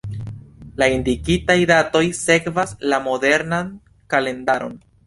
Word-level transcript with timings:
La 0.83 0.87
indikitaj 0.93 1.57
datoj 1.73 2.03
sekvas 2.23 2.75
la 2.87 3.03
modernan 3.11 3.73
kalendaron. 4.17 4.79